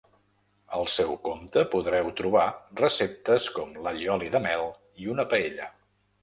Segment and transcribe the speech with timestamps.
[0.77, 2.45] Al seu compte podreu trobar
[2.81, 4.67] receptes com l’allioli de mel
[5.05, 5.71] i una paella.